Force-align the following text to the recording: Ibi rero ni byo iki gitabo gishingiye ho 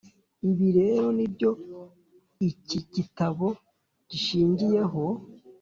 Ibi 0.49 0.67
rero 0.77 1.05
ni 1.17 1.25
byo 1.33 1.51
iki 2.49 2.79
gitabo 2.95 3.47
gishingiye 4.09 4.81
ho 4.91 5.05